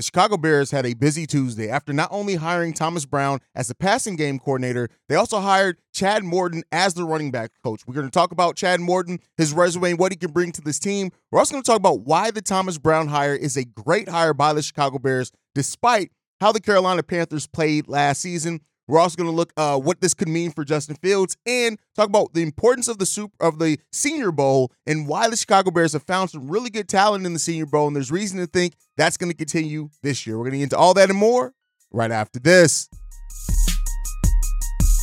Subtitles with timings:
[0.00, 3.74] the Chicago Bears had a busy Tuesday after not only hiring Thomas Brown as the
[3.74, 7.82] passing game coordinator, they also hired Chad Morton as the running back coach.
[7.86, 10.62] We're going to talk about Chad Morton, his resume, and what he can bring to
[10.62, 11.10] this team.
[11.30, 14.32] We're also going to talk about why the Thomas Brown hire is a great hire
[14.32, 18.62] by the Chicago Bears, despite how the Carolina Panthers played last season.
[18.90, 22.08] We're also going to look uh, what this could mean for Justin Fields and talk
[22.08, 25.92] about the importance of the super of the Senior Bowl and why the Chicago Bears
[25.92, 27.86] have found some really good talent in the Senior Bowl.
[27.86, 30.36] And there's reason to think that's going to continue this year.
[30.36, 31.54] We're going to get into all that and more
[31.92, 32.88] right after this.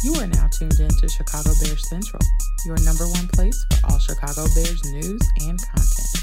[0.04, 2.22] You are now tuned in to Chicago Bears Central,
[2.66, 6.17] your number one place for all Chicago Bears news and content.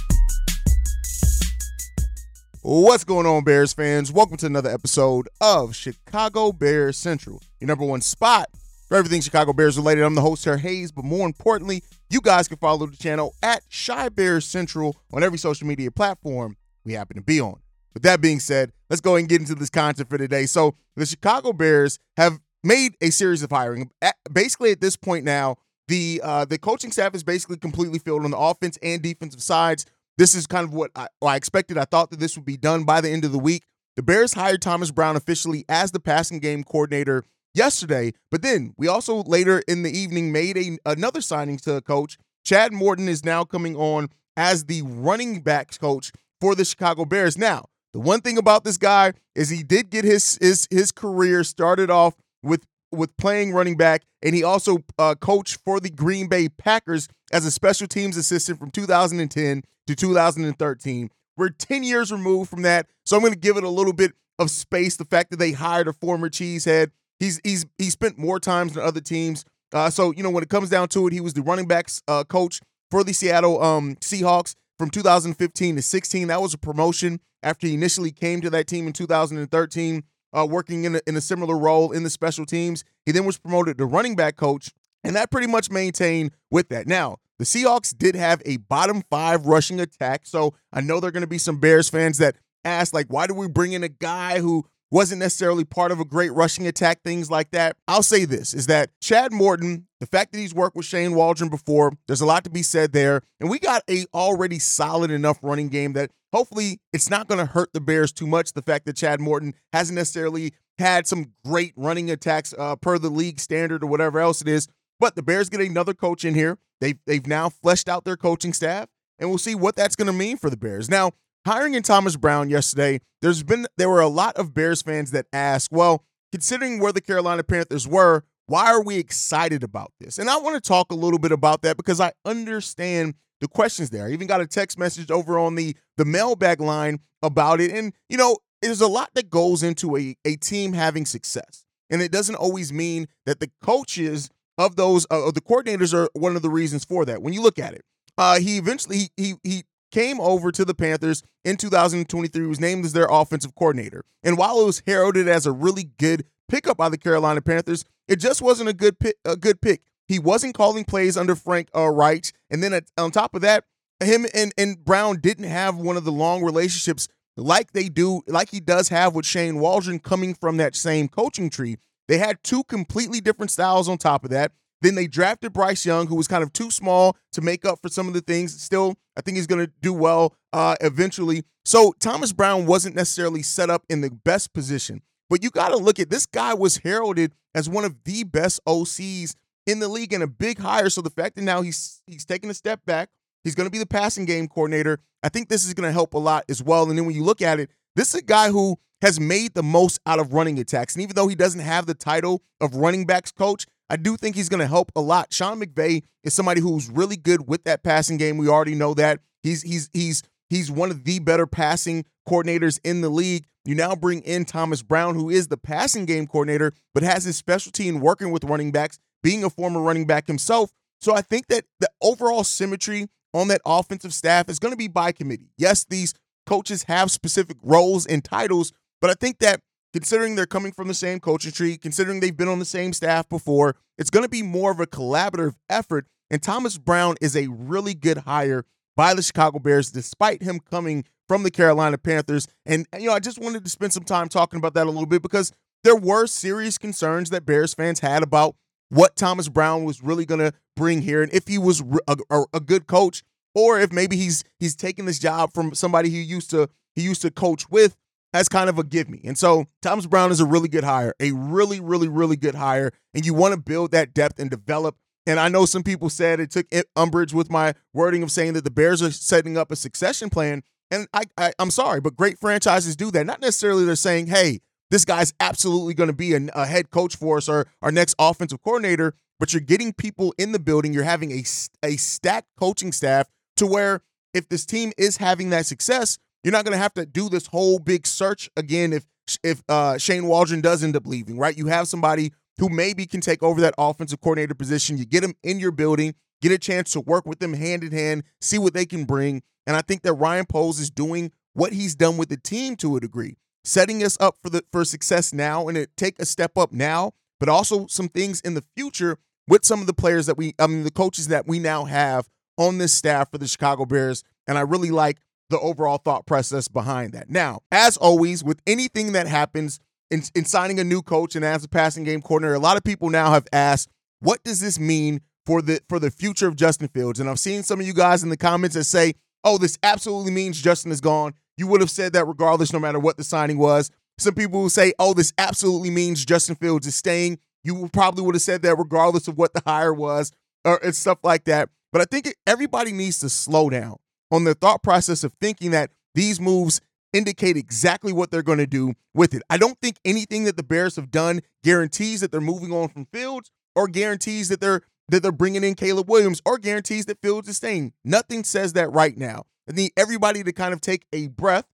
[2.66, 4.10] What's going on, Bears fans?
[4.10, 8.48] Welcome to another episode of Chicago Bears Central, your number one spot
[8.88, 10.02] for everything Chicago Bears related.
[10.02, 13.64] I'm the host, Sir Haize, but more importantly, you guys can follow the channel at
[13.70, 16.56] Chi Bears Central on every social media platform
[16.86, 17.60] we happen to be on.
[17.92, 20.46] With that being said, let's go and get into this content for today.
[20.46, 23.90] So, the Chicago Bears have made a series of hiring.
[24.32, 28.30] Basically, at this point now, the uh, the coaching staff is basically completely filled on
[28.30, 29.84] the offense and defensive sides.
[30.16, 31.78] This is kind of what I, I expected.
[31.78, 33.64] I thought that this would be done by the end of the week.
[33.96, 38.88] The Bears hired Thomas Brown officially as the passing game coordinator yesterday, but then we
[38.88, 42.18] also later in the evening made a, another signing to a coach.
[42.44, 47.38] Chad Morton is now coming on as the running backs coach for the Chicago Bears.
[47.38, 51.44] Now, the one thing about this guy is he did get his his his career
[51.44, 56.28] started off with with playing running back, and he also uh, coached for the Green
[56.28, 61.10] Bay Packers as a special teams assistant from 2010 to 2013.
[61.36, 64.12] We're 10 years removed from that, so I'm going to give it a little bit
[64.38, 64.96] of space.
[64.96, 68.84] The fact that they hired a former cheesehead, he's he's he spent more times than
[68.84, 69.44] other teams.
[69.72, 72.02] Uh, so you know when it comes down to it, he was the running backs
[72.06, 72.60] uh, coach
[72.90, 76.28] for the Seattle um, Seahawks from 2015 to 16.
[76.28, 80.04] That was a promotion after he initially came to that team in 2013
[80.34, 82.84] uh, working in a, in a similar role in the special teams.
[83.06, 84.70] He then was promoted to running back coach,
[85.02, 86.86] and that pretty much maintained with that.
[86.86, 91.12] Now, the Seahawks did have a bottom five rushing attack, so I know there are
[91.12, 93.88] going to be some Bears fans that ask, like, why do we bring in a
[93.88, 97.76] guy who wasn't necessarily part of a great rushing attack, things like that.
[97.88, 101.50] I'll say this is that Chad Morton, the fact that he's worked with Shane Waldron
[101.50, 103.22] before, there's a lot to be said there.
[103.40, 107.52] And we got a already solid enough running game that hopefully it's not going to
[107.52, 108.52] hurt the Bears too much.
[108.52, 113.10] The fact that Chad Morton hasn't necessarily had some great running attacks uh, per the
[113.10, 114.68] league standard or whatever else it is.
[115.04, 116.56] But the Bears get another coach in here.
[116.80, 118.88] They've, they've now fleshed out their coaching staff,
[119.18, 120.88] and we'll see what that's going to mean for the Bears.
[120.88, 121.10] Now,
[121.44, 125.26] hiring in Thomas Brown yesterday, there's been there were a lot of Bears fans that
[125.30, 130.16] ask, well, considering where the Carolina Panthers were, why are we excited about this?
[130.16, 133.12] And I want to talk a little bit about that because I understand
[133.42, 134.06] the questions there.
[134.06, 137.72] I even got a text message over on the the mailbag line about it.
[137.72, 141.66] And you know, there's a lot that goes into a, a team having success.
[141.90, 146.36] And it doesn't always mean that the coaches of those uh, the coordinators are one
[146.36, 147.22] of the reasons for that.
[147.22, 147.84] When you look at it,
[148.16, 152.92] uh, he eventually he he came over to the Panthers in 2023, was named as
[152.92, 154.04] their offensive coordinator.
[154.24, 158.16] And while it was heralded as a really good pickup by the Carolina Panthers, it
[158.16, 159.82] just wasn't a good pick, a good pick.
[160.08, 163.64] He wasn't calling plays under Frank uh, Reich, and then at, on top of that,
[164.02, 168.50] him and, and Brown didn't have one of the long relationships like they do, like
[168.50, 171.76] he does have with Shane Waldron coming from that same coaching tree.
[172.08, 174.52] They had two completely different styles on top of that.
[174.82, 177.88] Then they drafted Bryce Young, who was kind of too small to make up for
[177.88, 178.60] some of the things.
[178.60, 181.44] Still, I think he's going to do well uh, eventually.
[181.64, 185.00] So Thomas Brown wasn't necessarily set up in the best position.
[185.30, 188.60] But you got to look at this guy was heralded as one of the best
[188.66, 189.34] OCs
[189.66, 190.90] in the league and a big hire.
[190.90, 193.08] So the fact that now he's he's taking a step back,
[193.42, 194.98] he's going to be the passing game coordinator.
[195.22, 196.88] I think this is going to help a lot as well.
[196.88, 199.62] And then when you look at it, this is a guy who has made the
[199.62, 200.94] most out of running attacks.
[200.94, 204.34] And even though he doesn't have the title of running backs coach, I do think
[204.34, 205.30] he's going to help a lot.
[205.30, 208.38] Sean McVay is somebody who's really good with that passing game.
[208.38, 209.20] We already know that.
[209.42, 213.44] He's he's he's he's one of the better passing coordinators in the league.
[213.66, 217.36] You now bring in Thomas Brown, who is the passing game coordinator, but has his
[217.36, 220.70] specialty in working with running backs, being a former running back himself.
[221.02, 224.88] So I think that the overall symmetry on that offensive staff is going to be
[224.88, 225.50] by committee.
[225.58, 226.14] Yes, these
[226.46, 228.72] coaches have specific roles and titles,
[229.04, 229.60] but I think that
[229.92, 233.28] considering they're coming from the same coaching tree, considering they've been on the same staff
[233.28, 236.06] before, it's going to be more of a collaborative effort.
[236.30, 238.64] And Thomas Brown is a really good hire
[238.96, 242.48] by the Chicago Bears, despite him coming from the Carolina Panthers.
[242.64, 245.04] And, you know, I just wanted to spend some time talking about that a little
[245.04, 245.52] bit because
[245.82, 248.56] there were serious concerns that Bears fans had about
[248.88, 252.16] what Thomas Brown was really going to bring here and if he was a,
[252.54, 253.22] a, good coach
[253.54, 257.22] or if maybe he's he's taking this job from somebody he used to he used
[257.22, 257.96] to coach with
[258.34, 259.20] as kind of a give me.
[259.24, 262.90] And so Thomas Brown is a really good hire, a really, really, really good hire.
[263.14, 264.96] And you want to build that depth and develop.
[265.26, 266.66] And I know some people said it took
[266.96, 270.64] umbrage with my wording of saying that the Bears are setting up a succession plan.
[270.90, 273.24] And I, I am sorry, but great franchises do that.
[273.24, 274.60] Not necessarily they're saying, hey,
[274.90, 278.14] this guy's absolutely going to be a, a, head coach for us or our next
[278.18, 280.92] offensive coordinator, but you're getting people in the building.
[280.92, 281.42] You're having a,
[281.82, 284.02] a stacked coaching staff to where
[284.34, 287.46] if this team is having that success, you're not going to have to do this
[287.46, 289.04] whole big search again if
[289.42, 291.56] if uh, Shane Waldron does end up leaving, right?
[291.56, 294.98] You have somebody who maybe can take over that offensive coordinator position.
[294.98, 297.90] You get them in your building, get a chance to work with them hand in
[297.90, 299.42] hand, see what they can bring.
[299.66, 302.96] And I think that Ryan Poles is doing what he's done with the team to
[302.96, 306.58] a degree, setting us up for the for success now and it take a step
[306.58, 309.16] up now, but also some things in the future
[309.48, 312.28] with some of the players that we I mean the coaches that we now have
[312.58, 314.22] on this staff for the Chicago Bears.
[314.46, 315.18] And I really like
[315.50, 317.30] the overall thought process behind that.
[317.30, 319.78] Now, as always, with anything that happens
[320.10, 322.84] in, in signing a new coach and as a passing game coordinator, a lot of
[322.84, 326.88] people now have asked, what does this mean for the for the future of Justin
[326.88, 327.20] Fields?
[327.20, 329.14] And I've seen some of you guys in the comments that say,
[329.44, 331.34] oh, this absolutely means Justin is gone.
[331.56, 333.90] You would have said that regardless, no matter what the signing was.
[334.18, 337.38] Some people will say, oh, this absolutely means Justin Fields is staying.
[337.64, 340.32] You probably would have said that regardless of what the hire was
[340.64, 341.68] or and stuff like that.
[341.92, 343.96] But I think everybody needs to slow down
[344.34, 346.80] on the thought process of thinking that these moves
[347.12, 349.42] indicate exactly what they're going to do with it.
[349.48, 353.06] I don't think anything that the Bears have done guarantees that they're moving on from
[353.12, 357.48] Fields or guarantees that they're that they're bringing in Caleb Williams or guarantees that Fields
[357.48, 357.92] is staying.
[358.04, 359.44] Nothing says that right now.
[359.68, 361.66] I need everybody to kind of take a breath,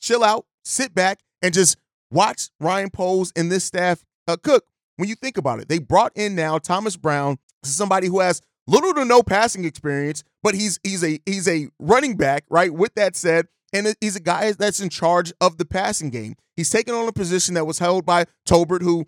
[0.00, 1.78] chill out, sit back, and just
[2.10, 4.66] watch Ryan Poles and this staff uh, cook.
[4.96, 8.94] When you think about it, they brought in now Thomas Brown, somebody who has little
[8.94, 12.72] to no passing experience, but he's he's a he's a running back, right?
[12.72, 16.34] With that said, and he's a guy that's in charge of the passing game.
[16.56, 19.06] He's taken on a position that was held by Tolbert, who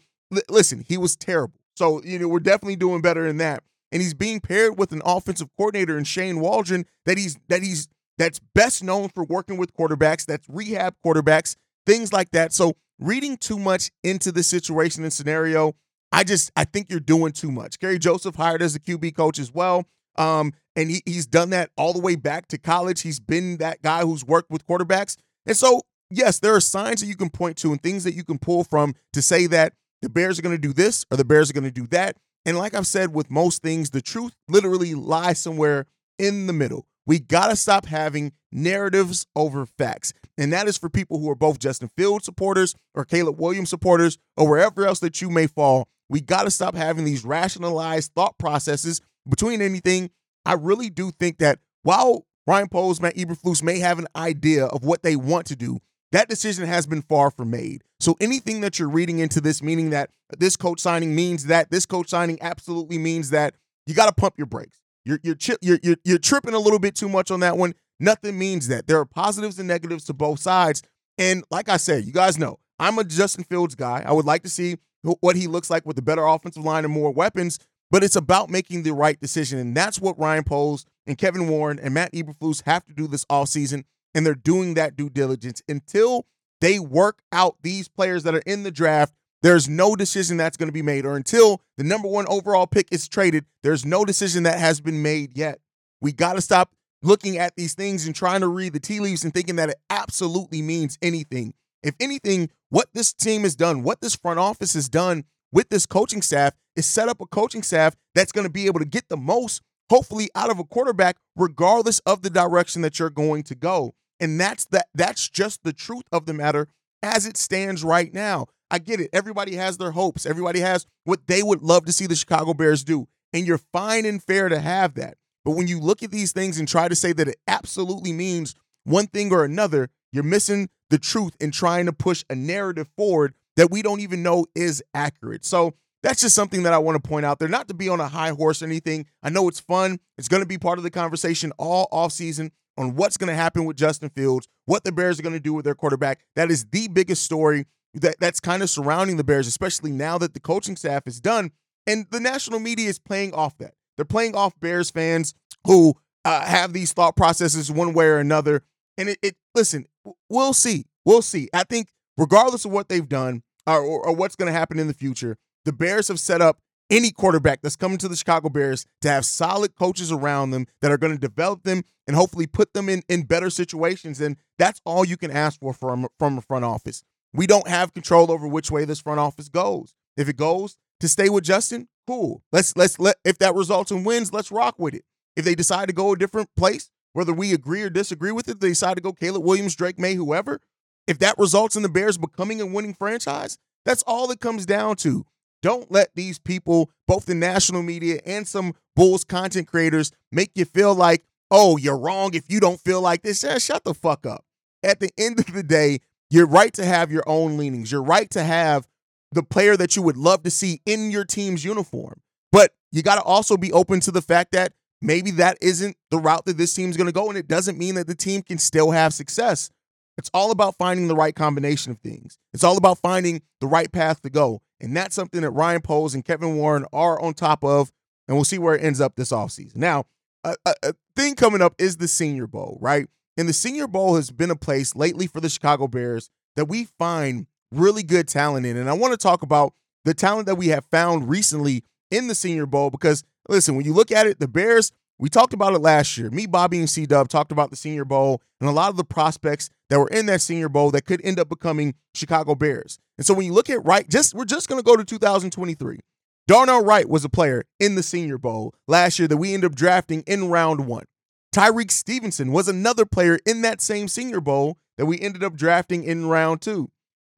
[0.49, 1.61] listen, he was terrible.
[1.77, 3.63] So you know we're definitely doing better than that.
[3.93, 7.89] And he's being paired with an offensive coordinator in Shane Waldron that he's that he's
[8.19, 11.57] that's best known for working with quarterbacks, that's rehab quarterbacks,
[11.87, 12.53] things like that.
[12.53, 15.75] So reading too much into the situation and scenario
[16.17, 17.79] I just I think you're doing too much.
[17.79, 19.85] Kerry Joseph hired as a QB coach as well.
[20.17, 23.03] Um, and he, he's done that all the way back to college.
[23.03, 25.19] He's been that guy who's worked with quarterbacks.
[25.45, 28.25] And so, yes, there are signs that you can point to and things that you
[28.25, 31.25] can pull from to say that the Bears are going to do this or the
[31.25, 32.17] Bears are going to do that.
[32.47, 35.85] And like I've said with most things, the truth literally lies somewhere
[36.19, 36.87] in the middle.
[37.07, 40.15] We got to stop having narratives over facts.
[40.39, 44.17] And that is for people who are both Justin Field supporters or Caleb Williams supporters
[44.37, 45.89] or wherever else that you may fall.
[46.09, 50.11] We got to stop having these rationalized thought processes between anything.
[50.45, 54.85] I really do think that while Ryan Poles, Matt Eberflus may have an idea of
[54.85, 55.81] what they want to do,
[56.13, 57.83] that decision has been far from made.
[57.99, 61.87] So anything that you're reading into this, meaning that this coach signing means that, this
[61.87, 63.55] coach signing absolutely means that,
[63.87, 64.81] you got to pump your brakes.
[65.05, 67.75] You're you're, chi- you're you're you're tripping a little bit too much on that one.
[68.01, 68.89] Nothing means that.
[68.89, 70.83] There are positives and negatives to both sides.
[71.19, 74.03] And like I said, you guys know I'm a Justin Fields guy.
[74.05, 74.77] I would like to see
[75.21, 77.59] what he looks like with a better offensive line and more weapons,
[77.91, 79.59] but it's about making the right decision.
[79.59, 83.25] And that's what Ryan Poles and Kevin Warren and Matt Eberflus have to do this
[83.27, 83.85] offseason.
[84.15, 86.27] And they're doing that due diligence until
[86.61, 89.15] they work out these players that are in the draft.
[89.43, 92.89] There's no decision that's going to be made, or until the number one overall pick
[92.91, 95.61] is traded, there's no decision that has been made yet.
[96.01, 99.23] We got to stop looking at these things and trying to read the tea leaves
[99.23, 101.53] and thinking that it absolutely means anything.
[101.83, 105.87] If anything, what this team has done, what this front office has done with this
[105.87, 109.09] coaching staff is set up a coaching staff that's going to be able to get
[109.09, 113.55] the most, hopefully, out of a quarterback, regardless of the direction that you're going to
[113.55, 113.95] go.
[114.19, 116.69] And that's that that's just the truth of the matter
[117.03, 118.47] as it stands right now.
[118.71, 119.11] I get it.
[119.13, 120.27] Everybody has their hopes.
[120.27, 123.09] Everybody has what they would love to see the Chicago Bears do.
[123.33, 125.17] And you're fine and fair to have that.
[125.45, 128.55] But when you look at these things and try to say that it absolutely means
[128.85, 133.35] one thing or another, you're missing the truth and trying to push a narrative forward
[133.57, 135.45] that we don't even know is accurate.
[135.45, 137.49] So that's just something that I want to point out there.
[137.49, 139.07] Not to be on a high horse or anything.
[139.23, 139.99] I know it's fun.
[140.19, 143.65] It's going to be part of the conversation all offseason on what's going to happen
[143.65, 146.21] with Justin Fields, what the Bears are going to do with their quarterback.
[146.37, 150.35] That is the biggest story that, that's kind of surrounding the Bears, especially now that
[150.35, 151.51] the coaching staff is done.
[151.87, 153.75] And the national media is playing off that.
[153.97, 155.35] They're playing off Bears fans
[155.67, 158.63] who uh, have these thought processes one way or another.
[158.99, 159.87] And it, it listen,
[160.29, 160.87] we'll see.
[161.05, 161.49] We'll see.
[161.53, 164.87] I think regardless of what they've done or, or, or what's going to happen in
[164.87, 166.59] the future, the Bears have set up
[166.89, 170.93] any quarterback that's coming to the Chicago Bears to have solid coaches around them that
[170.93, 174.21] are going to develop them and hopefully put them in, in better situations.
[174.21, 177.03] And that's all you can ask for from, from a front office.
[177.33, 179.95] We don't have control over which way this front office goes.
[180.17, 182.43] If it goes to stay with Justin, cool.
[182.53, 185.05] Let's let's let if that results in wins, let's rock with it.
[185.37, 188.61] If they decide to go a different place, whether we agree or disagree with it,
[188.61, 190.61] they decide to go Caleb Williams, Drake Maye, whoever.
[191.07, 193.57] If that results in the Bears becoming a winning franchise,
[193.87, 195.25] that's all it comes down to.
[195.63, 200.67] Don't let these people, both the national media and some Bulls content creators, make you
[200.67, 203.43] feel like, oh, you're wrong if you don't feel like this.
[203.43, 204.45] Yeah, shut the fuck up.
[204.83, 207.91] At the end of the day, you're right to have your own leanings.
[207.91, 208.87] You're right to have
[209.33, 212.21] the player that you would love to see in your team's uniform.
[212.53, 216.19] But you got to also be open to the fact that maybe that isn't the
[216.19, 217.29] route that this team's going to go.
[217.29, 219.71] And it doesn't mean that the team can still have success.
[220.19, 222.39] It's all about finding the right combination of things.
[222.55, 224.63] It's all about finding the right path to go.
[224.81, 227.93] And that's something that Ryan Poles and Kevin Warren are on top of.
[228.29, 229.77] And we'll see where it ends up this offseason.
[229.77, 230.05] Now,
[230.43, 233.07] a, a, a thing coming up is the Senior Bowl, right?
[233.37, 236.85] And the Senior Bowl has been a place lately for the Chicago Bears that we
[236.99, 238.77] find really good talent in.
[238.77, 239.75] And I want to talk about
[240.05, 243.93] the talent that we have found recently in the Senior Bowl because, listen, when you
[243.93, 246.31] look at it, the Bears, we talked about it last year.
[246.31, 249.05] Me, Bobby, and C Dub talked about the Senior Bowl and a lot of the
[249.05, 252.99] prospects that were in that Senior Bowl that could end up becoming Chicago Bears.
[253.17, 256.01] And so when you look at Wright, just we're just going to go to 2023.
[256.47, 259.77] Darnell Wright was a player in the Senior Bowl last year that we ended up
[259.77, 261.05] drafting in round one.
[261.53, 266.05] Tyrique Stevenson was another player in that same Senior Bowl that we ended up drafting
[266.05, 266.91] in round two.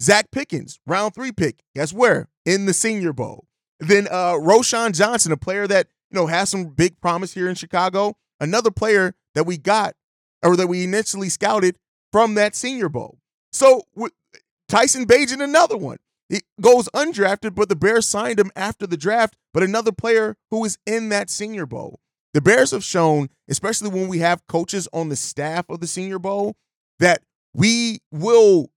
[0.02, 1.60] Zacch Pickens, round three pick.
[1.74, 2.28] Guess where?
[2.44, 3.46] In the Senior Bowl.
[3.80, 7.54] Then uh, Roschon Johnson, a player that you know has some big promise here in
[7.54, 8.16] Chicago.
[8.40, 9.94] Another player that we got
[10.42, 11.76] or that we initially scouted
[12.12, 13.18] from that Senior Bowl.
[13.52, 13.82] So
[14.68, 15.98] Tyson Bagent, another one.
[16.28, 19.36] He goes undrafted, but the Bears signed him after the draft.
[19.54, 22.00] But another player who is in that Senior Bowl.
[22.34, 26.18] The Bears have shown, especially when we have coaches on the staff of the Senior
[26.18, 26.56] Bowl,
[26.98, 27.22] that
[27.54, 28.70] we will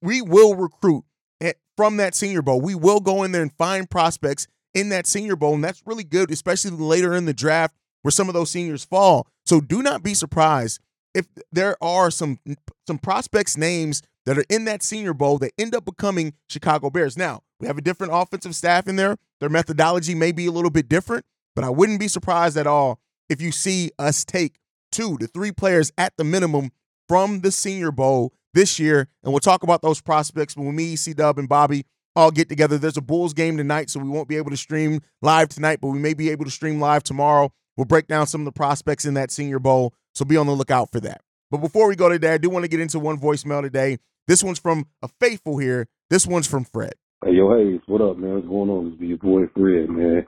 [0.00, 1.04] we will recruit
[1.40, 2.60] eh, from that Senior Bowl.
[2.60, 6.04] We will go in there and find prospects in that Senior Bowl, and that's really
[6.04, 9.26] good, especially later in the draft where some of those seniors fall.
[9.46, 10.80] So do not be surprised
[11.14, 12.38] if there are some
[12.86, 17.16] some prospects names that are in that Senior Bowl that end up becoming Chicago Bears.
[17.16, 19.16] Now, we have a different offensive staff in there.
[19.40, 23.00] Their methodology may be a little bit different, but I wouldn't be surprised at all
[23.28, 24.56] if you see us take
[24.90, 26.72] two to three players at the minimum
[27.08, 29.08] from the Senior Bowl this year.
[29.22, 31.84] And we'll talk about those prospects when me, C Dub, and Bobby
[32.16, 32.78] all get together.
[32.78, 35.88] There's a Bulls game tonight, so we won't be able to stream live tonight, but
[35.88, 37.52] we may be able to stream live tomorrow.
[37.76, 40.52] We'll break down some of the prospects in that Senior Bowl, so be on the
[40.52, 41.22] lookout for that.
[41.50, 43.98] But before we go today, I do want to get into one voicemail today.
[44.26, 45.86] This one's from a faithful here.
[46.08, 46.94] This one's from Fred.
[47.24, 48.34] Hey, yo, hey, what up, man?
[48.34, 48.92] What's going on?
[48.92, 50.26] Is your boy Fred, man.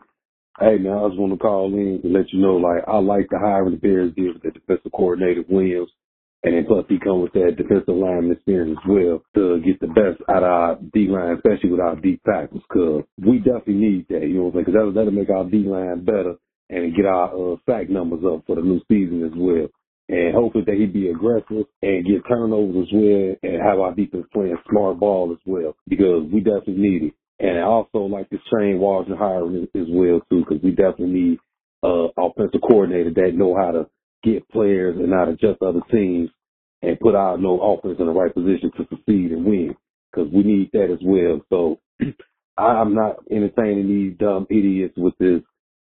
[0.58, 3.26] Hey, man, I just want to call in to let you know, like, I like
[3.30, 5.90] the hiring the Bears did with the defensive coordinator, Williams.
[6.44, 9.88] And then plus he comes with that defensive line experience as well to get the
[9.88, 14.06] best out of our D line, especially with our deep tackles, because we definitely need
[14.10, 14.22] that.
[14.22, 14.64] You know what I'm saying?
[14.66, 16.36] Because that'll, that'll make our D line better
[16.70, 19.68] and get our uh, sack numbers up for the new season as well.
[20.08, 24.26] And hopefully that he be aggressive and get turnovers as well and have our defense
[24.32, 27.14] playing smart ball as well because we definitely need it.
[27.40, 31.38] And I also like to train Washington hiring as well too because we definitely need
[31.82, 33.86] uh offensive coordinator that know how to
[34.22, 36.30] get players and not adjust other teams
[36.82, 39.74] and put our no offense in the right position to succeed and win
[40.10, 41.40] because we need that as well.
[41.50, 41.80] So
[42.58, 45.42] I'm not entertaining these dumb idiots with this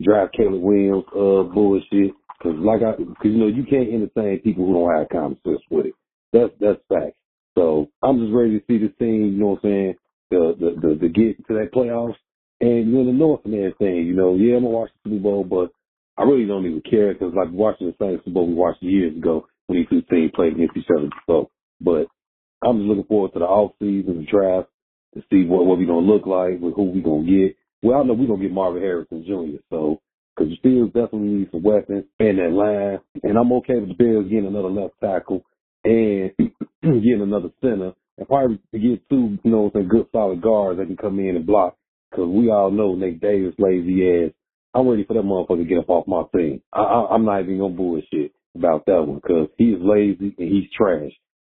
[0.03, 2.13] draft Caleb Williams uh bullshit.
[2.43, 5.61] Cause like I, cause you know you can't entertain people who don't have common sense
[5.71, 5.95] with it.
[6.33, 7.17] That's that's fact.
[7.57, 9.33] So I'm just ready to see this team.
[9.33, 9.95] You know what I'm saying?
[10.31, 12.17] The the the, the get to that playoffs
[12.61, 14.07] and you know the North and everything.
[14.07, 15.71] You know, yeah, I'm gonna watch the Super Bowl, but
[16.19, 19.47] I really don't even care because like watching the same Bowl we watched years ago
[19.67, 21.11] when these two teams played against each other.
[21.27, 22.07] So, but
[22.63, 24.69] I'm just looking forward to the off season, the draft,
[25.15, 27.57] to see what what we gonna look like, with who we gonna get.
[27.83, 29.61] Well, I know we gonna get Marvin Harrison Jr.
[29.71, 30.01] So,
[30.35, 33.95] because the Steelers definitely need some weapons in that line, and I'm okay with the
[33.95, 35.45] Bills getting another left tackle
[35.85, 36.33] and
[36.83, 40.97] getting another center, and probably get two, you know, some good solid guards that can
[40.97, 41.77] come in and block.
[42.11, 44.33] Because we all know Nate Davis lazy ass
[44.77, 46.61] I'm ready for that motherfucker to get up off my team.
[46.71, 50.71] I, I, I'm not even gonna bullshit about that one because he's lazy and he's
[50.77, 51.13] trash.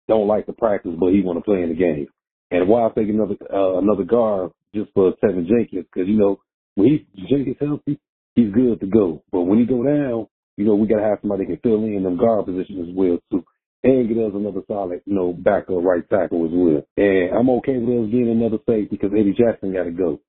[0.09, 2.07] Don't like to practice, but he want to play in the game.
[2.51, 6.41] And why I take another uh, another guard just for Teven Jenkins because you know
[6.75, 7.97] when he's Jenkins healthy,
[8.35, 9.23] he's good to go.
[9.31, 10.27] But when he go down,
[10.57, 13.19] you know we gotta have somebody that can fill in them guard positions as well
[13.31, 13.45] too.
[13.85, 16.83] And get us another solid, you know, backup right tackle as well.
[16.97, 20.19] And I'm okay with us getting another safety because Eddie Jackson got to go.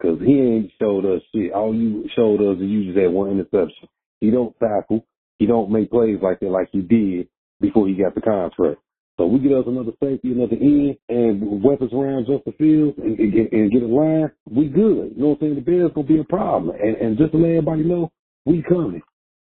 [0.00, 1.52] Cause he ain't showed us shit.
[1.52, 3.88] All you showed us is you just had one interception.
[4.20, 5.04] He don't tackle.
[5.38, 7.28] He don't make plays like that like he did
[7.60, 8.80] before he got the contract.
[9.18, 13.52] So we get us another safety, another end, and weapons around Justin Fields and, and,
[13.52, 15.12] and get a line, we good.
[15.14, 15.54] You know what I'm saying?
[15.56, 16.74] The Bears gonna be a problem.
[16.80, 18.10] And, and just to let everybody know,
[18.46, 19.02] we coming.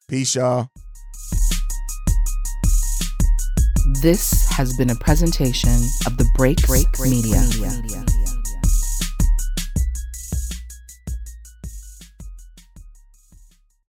[0.08, 0.68] Peace, y'all.
[4.00, 5.70] This has been a presentation
[6.06, 7.40] of the Break Break Media.
[7.40, 8.04] Media.